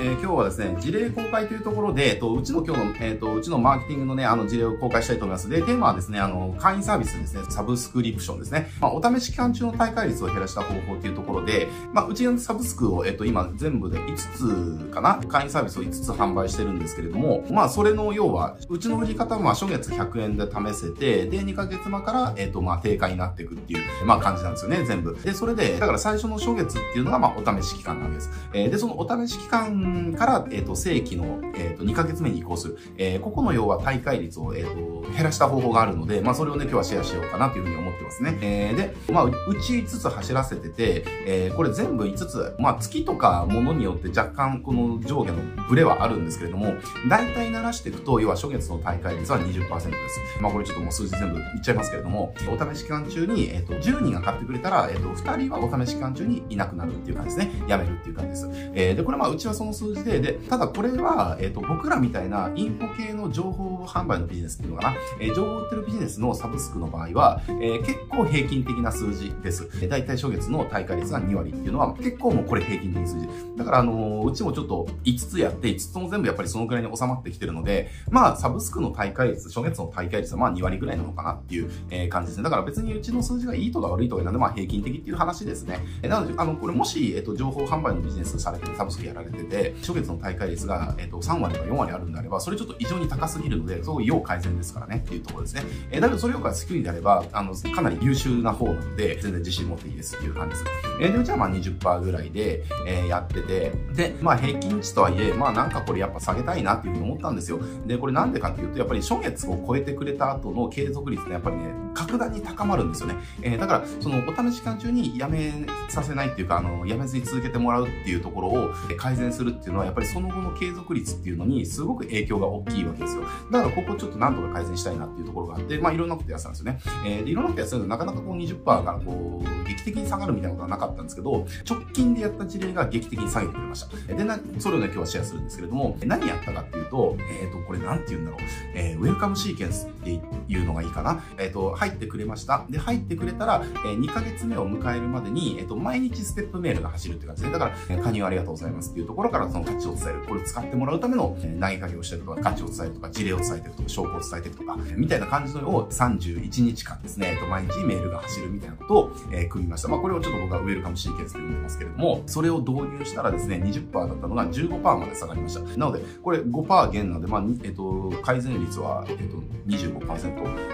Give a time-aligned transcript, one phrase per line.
[0.00, 5.48] えー、今日はですね、事例公開というところで、えっと、うちの今日の、えっと、うちのマーケティングのね、あの事例を公開したいと思います。
[5.48, 8.70] で、テーマはですね、あの、会員サービスですね、サブスクリプションですね。
[8.80, 15.16] まあ、お試し期間中の大会率を減らした方法というところで、まあ、うちのサブスクを、えっと、今全部で5つかな？
[15.26, 25.18] 会員サービスを5つ販売してるんですけれども、まあ、それの要は、うちの売り方は、まあ、初月100円で試せて、で、2ヶ月前から、えっと、まあ、定価になっていくっていう、まあ、感じなんですよね、全部。
[25.24, 28.30] で、それで、だから最初の初月っていうのが、まあ、お試し期間なんです。
[28.52, 32.78] え、で、そのお試し期間から、えっ、ー、と、正規の、えっ、ー、と、2ヶ月目に移行する。
[32.96, 38.38] えー、ここの要は大会率を、えっ、と、減らした方法があるので、まあ、それをね、今日はシェアしようかなというふうに思ってますね。
[38.40, 45.38] えー、で、まあ、うち5つ走らせてて、えー、これ全部5つ、まあ、月とかものによって若干この上下の
[45.68, 46.74] ブレはあるんですけれども、
[47.08, 50.20] 大体鳴らしていくと、要は初月の大会率は20%です。
[50.40, 57.52] まあ、これちょっともう数字全部言っちゃいますけれども、お試し期間中に、えっ、と、10人が買ってくれたら、えっ、と、2人はお試し期間中にいなくなるっていう感じですね。
[57.66, 58.48] 辞めるっていう感じです。
[58.74, 69.68] えー、で、これまあ、うちはその数字で、で、ただこれは、えっ、と、僕らみたいなインフォ系の情報販売のビジネスっていうのかな、えー、情報売ってるビジネスのサブスクの場合は、えー、結構平均的な数字です。
[69.74, 73.28] えー、大体初月の大会率が2割っていうのは、結構もうこれ平均的数字。
[73.56, 82.44] だから、あのー、うちもちょっと5つやって、5つも全部やっぱりそのくらいに収まってきてるので、まあ、サブスクの大会率、初月の大会率はまあ2割ぐらいなのかなっていう、えー、感じですね。
[82.44, 85.80] だから別にうちの数字がいいとか悪いとかなんで、まあ平均的っていう話ですね。
[86.02, 95.62] えー、なので、あの、これもし、えっ、と、情報販売のビジネスされてるサブスクやられてて、初月の大会率が、えっ、と、3割とか4割あるんであれば、それちょっと異常に高すぎるので、そう要改善ですからねっていうところですね。
[95.90, 100.64] えー、だけどそれより低いんであれば、あの、かなり優秀な方なので、全然自信持っていいですっていう感じです。
[101.00, 107.60] えー、で、うちはまあ20%ぐらいで、えー、やってて、で、まあ平均値とはいえ、まあなんかこれやっぱ下げたいなっていうふうに思ったんですよ。
[107.86, 113.16] で、これなんでかっていうと、やっぱり初月を超えてくれた後の継続率ってやっぱりね、格段に高まるんですよね。
[113.42, 115.52] えー、だから、そのお試し期間中にやめ
[115.88, 123.22] させないっていうか、あの、やめずに続けてもらうっていうところを改善するっていうのは、やっぱりその後の継続率っていうのにすごく影響が大きいわけですよ。
[123.50, 126.80] だからここちょっとなんとか改善したいなっていうところがあって、まあいろんなことやってたんですよね。
[127.04, 134.14] えー、で、いろんなことやってたんですけど、なかなかこう20%がこう、劇的に下がるみたいなことはなかったんですけど、直近でやった事例が劇的に下げてくれました。
[134.14, 138.40] で、な、それをね、今日はシェアするんですけれども、何やったかっていうと、えっ、ー、と、これなんて言うんだろう。
[138.74, 140.10] えー、ウェルカムシーケンスって
[140.48, 141.22] いうのがいいかな。
[141.38, 142.64] えっ、ー、と、入ってくれました。
[142.70, 150.24] で、入ってくれたら、えー、2ヶ月目を迎えるまでに、えっ、と、毎日ステップメールが走るって感じで、だから、え加入ありがとうございますっていうところからその価値を伝える。
[150.26, 159.88] これを使ってもらうための、え投げかけをしてるとか、価値を伝えるとか、事例を伝えてるとか、証拠を伝えてるとか、みたいな感じのを31日間ですね、えっと、毎日メールが走るみたいなことを、え組みました。
[159.88, 165.60] まあ、これをちょっと僕はウェルカムシーケンスで呼んでますけれども、それを導入したらですね、20%だったのが15%まで下がりました。
[165.60, 169.36] なので、これ5%減なので、まあ、えっと、改善率は、えっと、
[169.66, 170.08] 25%、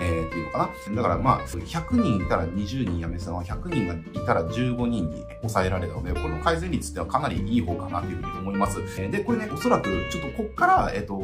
[0.00, 0.96] えー、っていうのかな。
[0.96, 8.78] だからまあ、100人いたら20人辞めてたのは、100人がいたら15人に抑えられたので、この改善率ってはかなりいい方かなというふうに思います。
[9.10, 11.20] で、これね、おそらく、ちょっとこっから、えっと、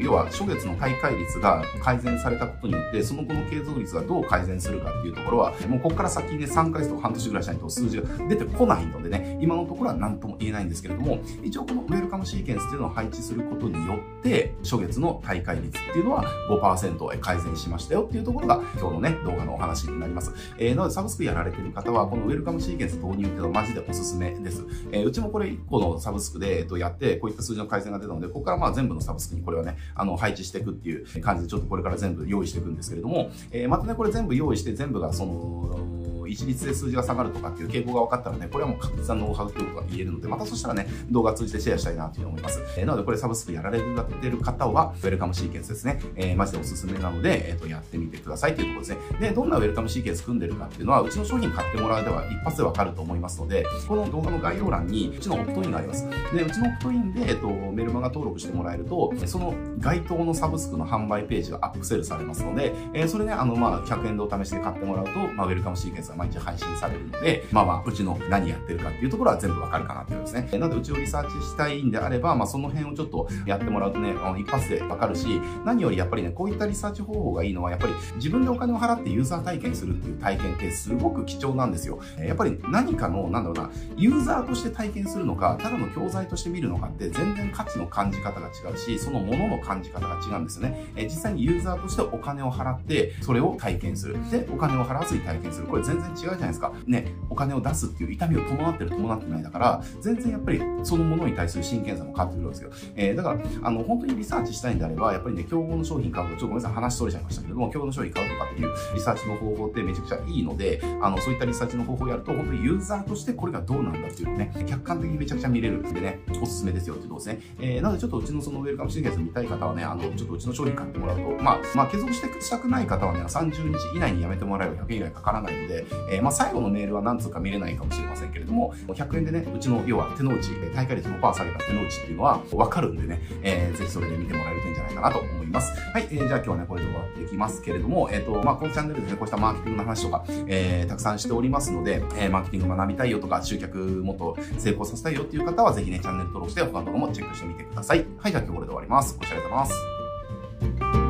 [0.00, 20.32] 要は、初月の大会率が改善されたことによって、その後の継続率がどう改善するかっていうところは、もうこっから先ね、3ヶ月と半年ぐらいしないと数字が出てこないのでね、今のところは何とも言えないんですけれども、一応このウェルカムシーケンスっていうのを配置することによって、初月の大会率っていうのは5%改善しましたよっていうところが今日のね、動画のお話になります。
[20.58, 24.64] えー、なのでサブスクやられてる方は、このウェルカムシーケンス導入っていうのは感じでおすすめです。
[24.92, 42.62] えー、うちもこれ1個のサブスクで、えっと、やって、こういった数字の改善が出たので、ここからまあ全部のサブスクにこれはね、あの、配置していくっていう感じで、ちょっとこれから全部用意していくんですけれども、えー、またね、これ全部用意して全部がその、一律で数字が下がるとかっていう傾向が分かったらね、これはもう確実なノウハウということが言えるので、またそしたらね、動画通じてシェアしたいなというふうに思います。
[42.76, 46.00] えー、なのでこれサブスクやられてる方は、ウェルカムシーケンスですね。
[46.16, 49.28] えー、マジでおすすめなので、えっ、ー、と、やってみてくださいというところですね。
[49.28, 56.08] で、どんなウェルカムシーケンス組んでるかっていうのは、うちの商品買ってもらえば一発でわかると思いますので、この動画の概要欄に、うちのオプトインがあります。
[56.34, 70.48] で、うちのオプトインで、えっ、と、メルマガ登録してもらえると、その該当のサブスクの販売ページがアップセルされますので、えー、それね、あの、まあ、100円でお試しで買ってもらうと、まあ、ウェルカムシーケンスが毎日配信されるので、まあまあ、うちの何やってるかっていうところは全部わかるかなっていうですね。
[70.52, 82.00] なので、うちをリサーチしたいんであれば、まあ、その辺をちょっとやってもらうとね、あの一発でわかるし、何よりやっぱりね、こういったリサーチ方法がいいのは、やっぱり自分でお金を払ってユーザー体験するっていう体験ってすごく貴重なんですよ。
[82.18, 90.86] やっぱり何かの、なんだろうな、ユーザーとして体験するのか、ただの教材として見るのかって全然価値の感じ方が違うし、そのものの感じ方が違うんですよね。
[90.96, 94.16] え実際にユーザーとしてお金を払って、それを体験する。
[94.30, 95.66] で、お金を払わずに体験する。
[95.66, 96.72] これ全然然違うじゃないですか。
[96.86, 102.70] ね、お金を出すっていう痛みを伴ってる伴ってないだから、全然やっぱりそのものに対する真剣さも変わってくるんですよ。
[102.96, 117.40] えー、だから、あの、本当にリサーチしたいんであれば、やっぱりね、競合の商品買うと、ちょっとごめんなさい、話取れちゃいましたけども、競合の商品買うとかっていうリサーチの方法ってめちゃくちゃいいので、あの、そういったリサーチの方法をやると、本当にユーザーとしてこれがどうなんだっていうのね、客観的にめちゃくちゃ見れるんでね、おすすめですよっていうとこですね。
[117.60, 135.72] えー、なのでちょっとうちのそのウェルカムシーケンス見たい方はね、あの、ちょっとうちの商品買ってもらうと、まあ、まあ、継続してしたくない方はね、30日以内にやめてもらえば100円以外かからないので、えー、まあ、最後のメールは何通か見れないかもしれませんけれども、100円でね、うちの、要は手の内、大会率5%下げた手の内っていうのはわかるんでね、えー、ぜひそれで見てもらえるといいんじゃないかなと思います。
[135.92, 148.04] はい、えー、じゃあ今日はね、これで終わっていきますけれども、えっ、ー、と、まあ、このチャンネルでね、こうしたマーケティングの話とか、えー、たくさんしておりますので、えー、マーケティング学びたいよとか、集客もっと成功させたいよっていう方は、ぜひね、チャンネル登録して他の動画もチェックしてみてください。
[148.18, 149.16] はい、じゃあ今日これで終わります。
[149.18, 151.03] ご視聴ありがとうございます。